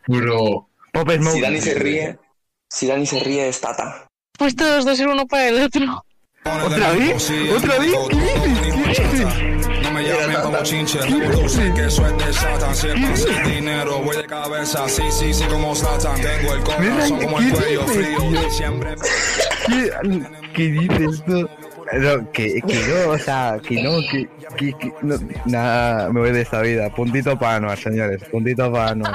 Bro. 0.07 0.69
Pop 0.93 1.11
Smoke. 1.11 1.35
Si 1.35 1.41
Dani 1.41 1.61
se 1.61 1.75
ríe, 1.75 2.19
si 2.75 2.89
Dani 2.89 3.07
se 3.07 3.21
ríe 3.21 3.49
es 3.49 3.61
Tata. 3.61 4.07
Pues 4.37 4.57
todos 4.57 4.85
dos 4.85 4.97
ser 4.97 5.07
uno 5.07 5.27
para 5.27 5.49
el 5.49 5.63
otro. 5.63 6.05
¿Otra 6.45 6.91
vez? 6.93 7.31
¿Otra 7.57 7.79
vez? 7.79 7.93
¿Qué 8.11 8.17
dices? 8.17 8.59
¿Qué 8.97 9.09
dices? 9.09 9.83
No 9.83 9.91
me 9.93 10.03
llamen 10.03 10.37
como 10.43 10.63
chinche, 10.65 11.01
reproduce 11.01 11.73
que 11.73 11.85
eso 11.87 12.05
es 12.05 12.19
de 12.19 12.33
Satan. 12.33 12.75
Siempre 12.75 13.51
dinero, 13.55 14.01
voy 14.01 14.17
de 14.17 14.27
cabeza, 14.27 14.89
sí, 14.89 15.05
sí, 15.11 15.33
sí, 15.33 15.45
como 15.45 15.75
Satan. 15.75 16.21
Tengo 16.21 16.55
el 16.55 16.65
corazón 16.65 17.21
como 17.21 17.39
el 17.39 17.45
¿Qué 17.45 17.57
cuello 17.57 17.85
dices, 17.85 17.97
frío. 17.97 18.51
Siempre 18.51 18.95
¿Qué, 19.69 19.91
qué 20.53 20.63
dices 20.73 21.25
tú? 21.25 21.49
No, 21.93 22.33
que, 22.33 22.61
que 22.61 22.87
no, 22.89 23.11
o 23.13 23.19
sea, 23.19 23.61
que 23.67 23.83
no, 23.83 24.01
que, 24.11 24.29
que, 24.57 24.73
que 24.73 24.93
no, 25.03 25.17
nada, 25.45 26.11
me 26.11 26.21
voy 26.21 26.33
de 26.33 26.41
esta 26.41 26.61
vida. 26.61 26.93
Puntito 26.93 27.39
para 27.39 27.57
Anuar, 27.57 27.79
señores, 27.79 28.25
puntito 28.25 28.73
para 28.73 28.91
Anuar. 28.91 29.15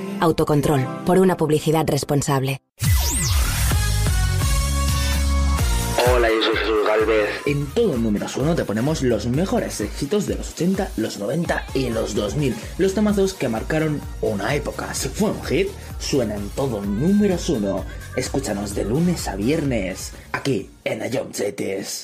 Autocontrol, 0.21 0.87
por 1.03 1.17
una 1.17 1.35
publicidad 1.35 1.83
responsable. 1.89 2.61
Hola, 6.13 6.29
yo 6.29 6.43
soy 6.43 6.57
Jesús 6.57 6.85
Galvez. 6.85 7.29
En 7.47 7.65
todo 7.73 7.97
números 7.97 8.37
uno 8.37 8.53
te 8.53 8.63
ponemos 8.63 9.01
los 9.01 9.25
mejores 9.25 9.81
éxitos 9.81 10.27
de 10.27 10.35
los 10.35 10.51
80, 10.51 10.91
los 10.97 11.17
90 11.17 11.65
y 11.73 11.89
los 11.89 12.13
2000. 12.13 12.55
Los 12.77 12.93
temazos 12.93 13.33
que 13.33 13.49
marcaron 13.49 13.99
una 14.21 14.53
época. 14.53 14.93
Si 14.93 15.09
fue 15.09 15.31
un 15.31 15.43
hit, 15.43 15.69
suena 15.97 16.35
en 16.35 16.49
todo 16.49 16.83
números 16.83 17.49
uno. 17.49 17.83
Escúchanos 18.15 18.75
de 18.75 18.85
lunes 18.85 19.27
a 19.27 19.35
viernes, 19.35 20.11
aquí 20.33 20.69
en 20.83 21.11
Ion 21.11 21.33
Cities. 21.33 22.03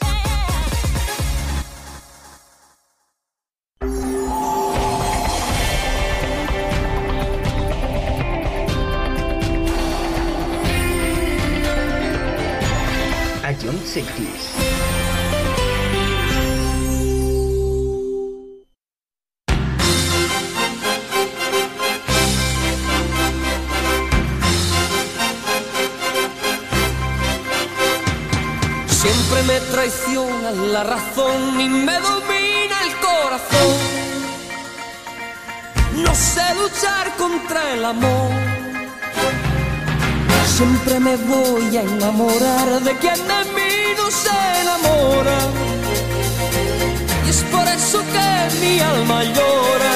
Siempre 28.88 29.44
me 29.48 29.60
traiciona 29.72 30.52
la 30.52 30.84
razón 30.84 31.60
y 31.60 31.68
me 31.68 31.99
domina 31.99 32.84
el 32.84 32.95
corazón. 32.99 33.78
No 35.95 36.14
sé 36.14 36.53
luchar 36.53 37.15
contra 37.18 37.74
el 37.74 37.84
amor. 37.84 38.57
Siempre 40.58 41.00
me 41.00 41.16
voy 41.18 41.78
a 41.78 41.84
enamorar 41.84 42.82
de 42.82 42.98
quien 42.98 43.14
de 43.14 43.42
mí 43.54 43.94
no 43.96 44.10
se 44.10 44.36
enamora. 44.62 45.38
Y 47.28 47.30
es 47.30 47.44
por 47.52 47.68
eso 47.68 48.00
que 48.12 48.56
mi 48.60 48.80
alma 48.80 49.24
llora. 49.24 49.96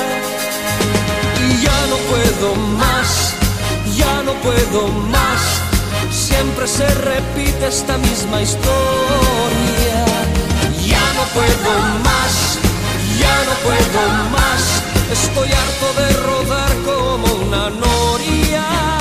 Y 1.44 1.64
ya 1.64 1.88
no 1.90 1.98
puedo 2.12 2.56
más, 2.78 3.34
ya 3.98 4.22
no 4.22 4.34
puedo 4.46 4.88
más. 5.10 5.42
Siempre 6.12 6.68
se 6.68 6.88
repite 7.10 7.66
esta 7.66 7.98
misma 7.98 8.44
historia. 8.44 10.06
Ya 10.86 11.06
no 11.18 11.24
puedo 11.34 11.72
más, 12.04 12.60
ya 13.20 13.36
no 13.48 13.54
puedo 13.66 14.02
más. 14.30 14.62
Estoy 15.12 15.50
harto 15.52 15.88
de 16.00 16.08
rodar 16.28 16.72
como 16.86 17.48
una 17.48 17.72
noria. 17.72 19.01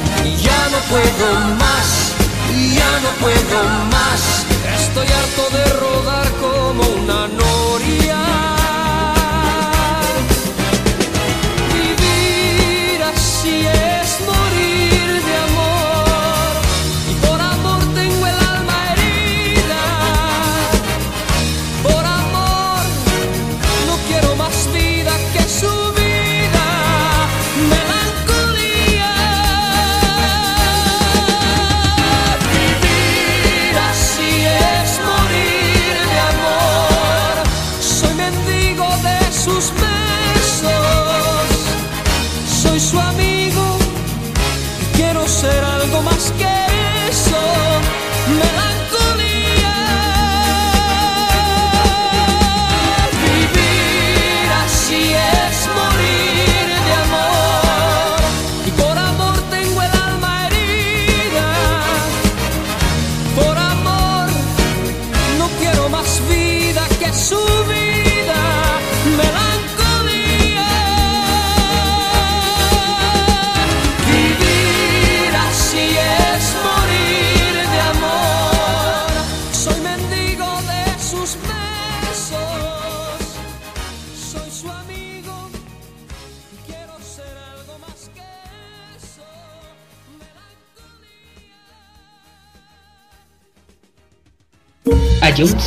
Y 0.23 0.35
ya 0.37 0.69
no 0.69 0.79
puedo 0.89 1.55
más, 1.55 2.13
ya 2.75 2.99
no 3.01 3.09
puedo 3.19 3.63
más. 3.91 4.45
Estoy 4.79 5.07
harto 5.07 5.49
de 5.57 5.65
rodar 5.79 6.31
como 6.39 6.83
una 7.01 7.27
noria. 7.27 8.50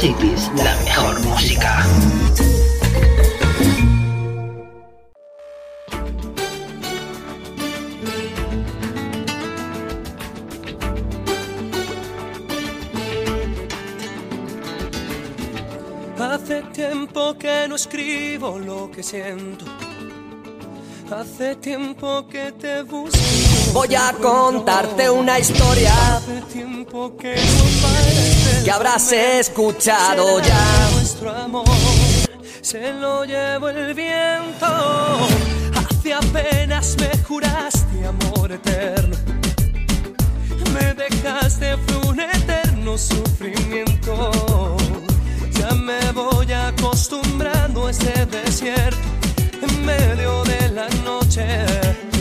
Cities, 0.05 0.51
la 0.57 0.77
mejor 0.85 1.19
música. 1.21 1.87
Hace 16.19 16.63
tiempo 16.75 17.39
que 17.39 17.67
no 17.67 17.77
escribo 17.77 18.59
lo 18.59 18.91
que 18.91 19.03
siento. 19.03 19.65
Hace 21.11 21.57
tiempo 21.57 22.29
que 22.29 22.53
te 22.53 22.83
busco. 22.83 23.19
Voy 23.73 23.95
a 23.95 24.13
contarte 24.21 25.09
una 25.09 25.39
historia. 25.39 26.17
Hace 26.17 26.43
tiempo 26.53 27.17
que 27.17 27.37
no 27.37 27.74
que 28.65 28.70
habrás 28.70 29.12
escuchado 29.12 30.41
ya. 30.41 30.89
Nuestro 30.95 31.31
amor 31.31 31.65
se 32.62 32.95
lo 32.95 33.24
llevó 33.24 33.69
el 33.69 33.93
viento. 33.93 34.66
Hace 35.77 36.15
apenas 36.15 36.97
me 36.99 37.11
juraste 37.24 38.07
amor 38.07 38.53
eterno. 38.53 39.16
Me 40.73 40.95
dejaste 40.95 41.77
fue 41.86 42.11
un 42.11 42.20
eterno 42.20 42.97
sufrimiento. 42.97 44.77
Ya 45.59 45.74
me 45.74 46.01
voy 46.12 46.51
acostumbrando 46.51 47.86
a 47.86 47.91
este 47.91 48.24
desierto 48.27 48.99
en 49.61 49.85
medio 49.85 50.43
de 50.45 50.70
la 50.70 50.89
noche, 51.05 51.47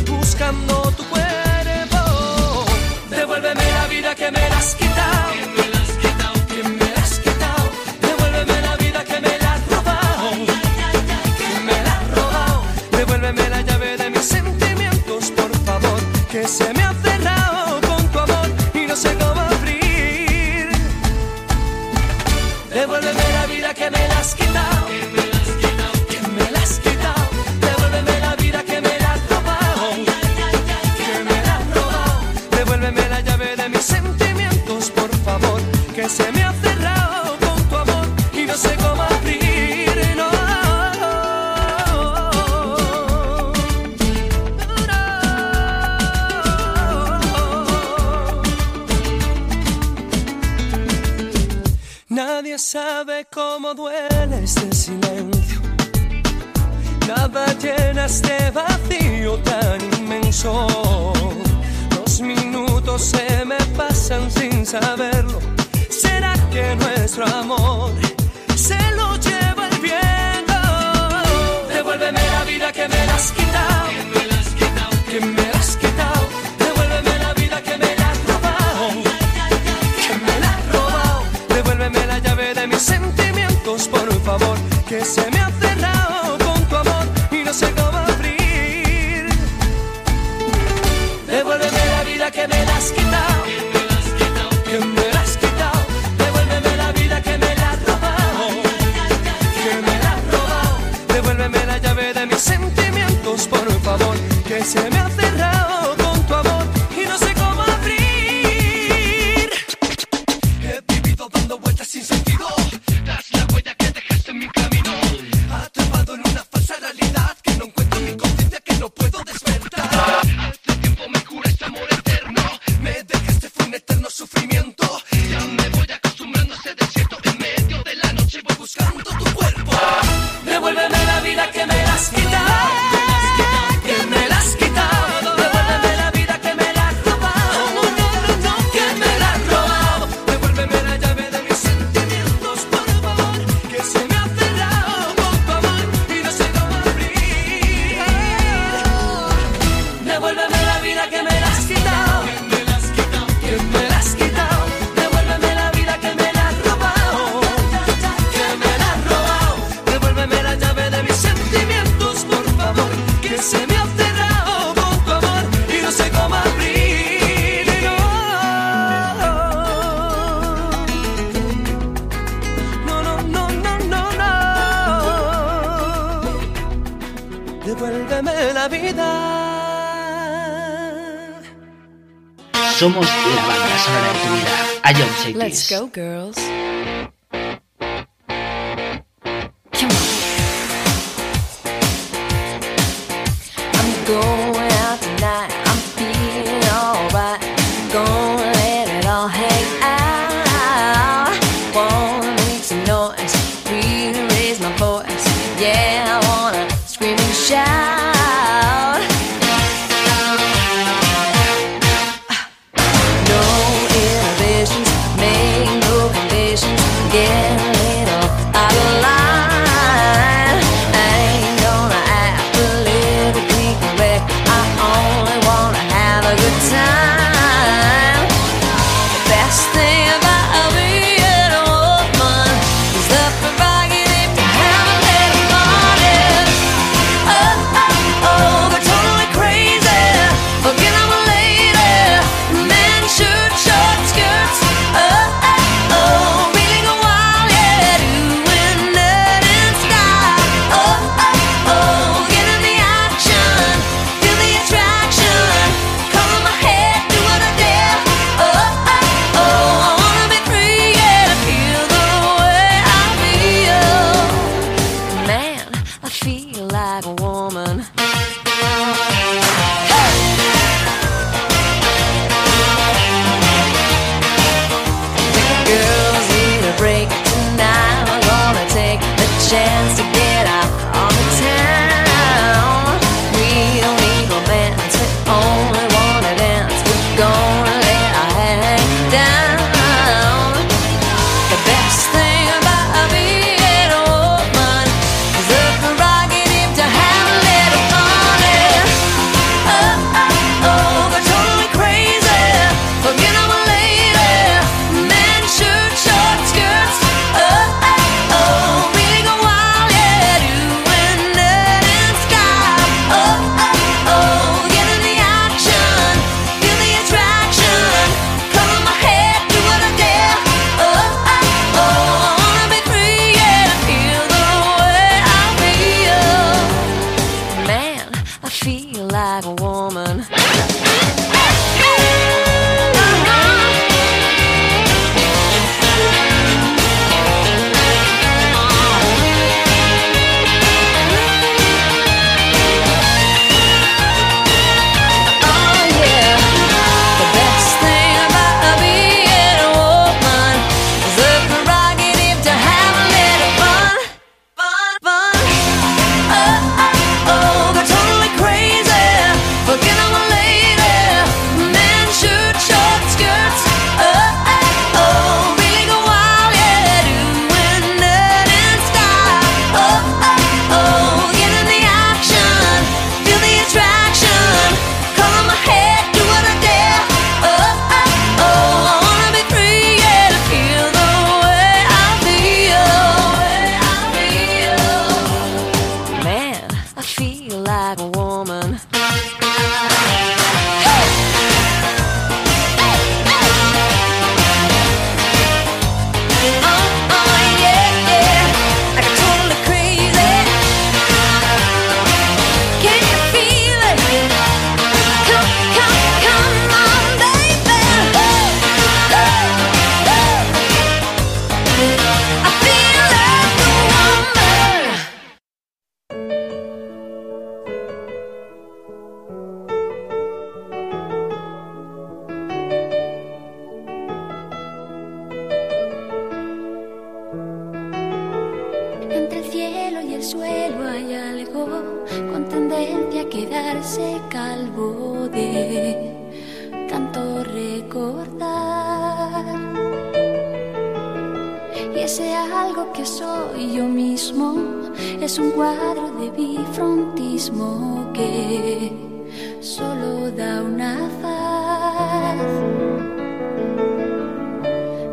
buscando 0.08 0.92
tu 0.98 1.04
cuerpo. 1.06 2.66
Devuélveme 3.10 3.72
la 3.72 3.88
vida 3.88 4.14
que 4.14 4.30
me 4.30 4.50
das 4.50 4.76
quitado. 4.76 4.93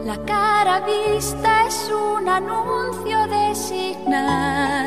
La 0.05 0.17
cara 0.25 0.81
vista 0.81 1.67
es 1.67 1.91
un 1.93 2.27
anuncio 2.27 3.27
de 3.27 3.55
signal. 3.55 4.87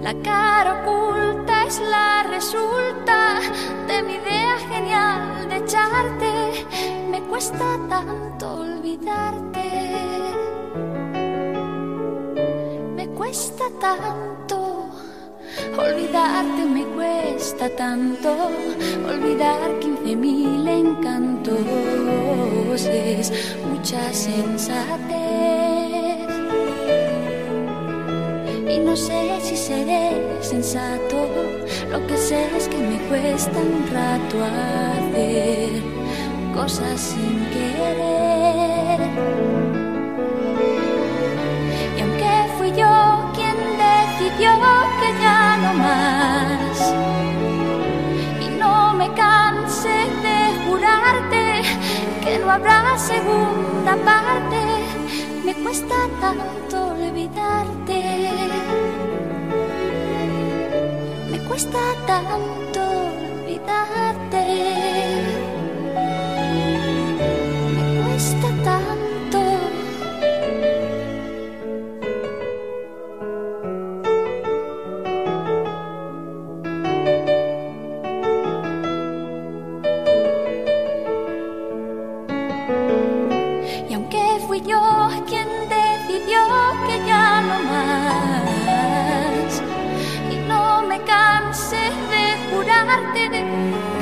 La 0.00 0.14
cara 0.22 0.80
oculta 0.80 1.64
es 1.64 1.80
la 1.80 2.22
resulta 2.22 3.40
de 3.88 4.02
mi 4.04 4.14
idea 4.14 4.58
genial 4.68 5.48
de 5.48 5.56
echarte. 5.56 6.66
Me 7.10 7.20
cuesta 7.22 7.78
tanto 7.88 8.60
olvidarte. 8.60 9.68
Me 12.94 13.08
cuesta 13.08 13.64
tanto 13.80 14.88
olvidarte. 15.76 16.64
Me 16.64 16.84
cuesta 16.84 17.68
tanto 17.70 18.30
olvidar 19.04 19.78
quince 20.08 20.16
mil 20.16 20.66
encantos. 20.68 21.58
Es 22.86 23.32
mucha 23.68 24.12
sensatez. 24.12 24.78
Y 28.68 28.78
no 28.80 28.96
sé 28.96 29.40
si 29.42 29.56
seré 29.56 30.10
sensato. 30.40 31.28
Lo 31.90 32.06
que 32.06 32.16
sé 32.16 32.46
es 32.56 32.68
que 32.68 32.78
me 32.78 32.98
cuesta 33.08 33.58
un 33.58 33.86
rato 33.92 34.44
hacer 34.44 35.82
cosas 36.54 37.00
sin 37.00 37.46
querer. 37.50 38.98
Habrá 52.50 52.96
segunda 52.98 53.96
parte. 54.04 54.60
Me 55.44 55.54
cuesta 55.54 55.94
tanto 56.20 56.88
olvidarte. 56.88 58.00
Me 61.30 61.38
cuesta 61.40 61.78
tanto 62.06 62.80
olvidarte. 62.80 64.07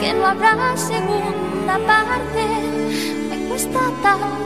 Que 0.01 0.13
no 0.13 0.27
habrá 0.27 0.77
segunda 0.77 1.79
parte, 1.87 2.47
me 3.29 3.49
cuesta 3.49 3.81
tanto 4.03 4.46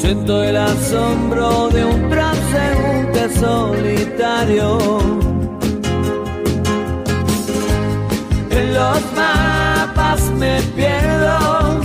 Siento 0.00 0.44
el 0.44 0.56
asombro 0.56 1.68
de 1.70 1.84
un 1.84 2.08
transeúnte 2.08 3.28
solitario. 3.36 4.78
En 8.48 8.74
los 8.74 9.00
mapas 9.16 10.30
me 10.38 10.62
pierdo, 10.76 11.80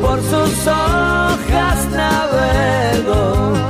por 0.00 0.20
sus 0.22 0.66
hojas 0.68 1.90
navego. 1.90 3.63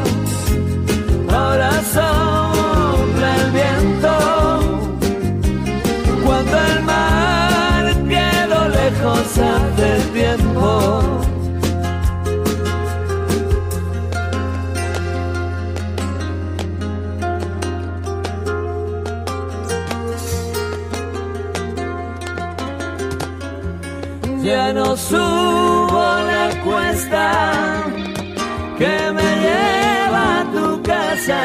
Que 28.79 29.13
me 29.13 29.31
lleva 29.45 30.41
a 30.41 30.45
tu 30.53 30.83
casa. 30.83 31.41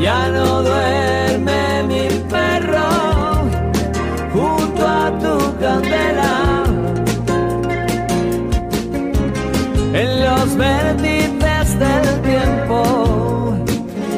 Ya 0.00 0.28
no 0.28 0.62
duerme 0.62 1.82
mi 1.90 2.08
perro 2.30 2.88
junto 4.32 4.88
a 4.88 5.12
tu 5.22 5.36
candela. 5.60 6.64
En 9.92 10.24
los 10.24 10.56
vértices 10.56 11.78
del 11.78 12.06
tiempo 12.22 13.54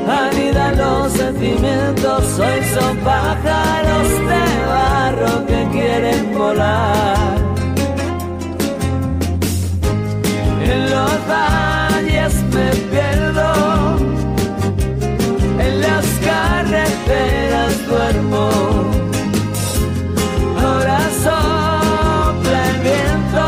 anidan 0.08 0.78
los 0.78 1.12
sentimientos. 1.12 2.38
Hoy 2.38 2.60
son 2.74 2.96
pájaros 2.98 4.08
de 4.30 4.44
barro 4.72 5.46
que 5.46 5.68
quieren 5.72 6.38
volar. 6.38 7.41
Valles 11.32 12.34
me 12.54 12.68
pierdo, 12.90 13.48
en 15.66 15.74
las 15.86 16.06
carreteras 16.28 17.72
duermo. 17.88 18.46
Ahora 20.62 21.00
sopla 21.24 22.60
el 22.70 22.78
viento, 22.88 23.44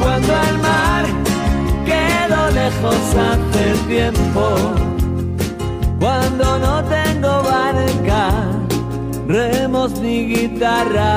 cuando 0.00 0.32
el 0.50 0.56
mar 0.68 1.04
quedó 1.90 2.42
lejos 2.60 3.02
hace 3.28 3.64
tiempo. 3.94 4.44
Cuando 6.02 6.46
no 6.64 6.74
tengo 6.96 7.32
barca, 7.42 8.22
remos 9.28 9.90
ni 10.00 10.16
guitarra. 10.32 11.16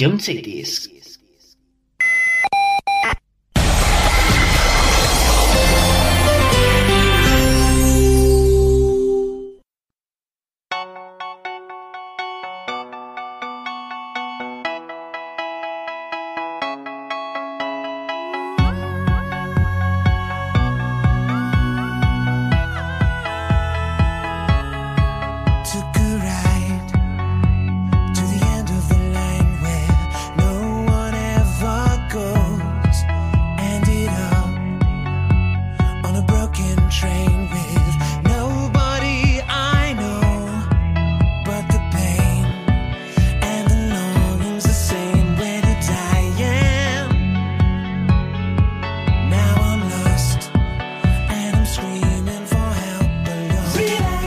A 0.00 0.02
Jump 0.02 0.22
Cities, 0.22 0.49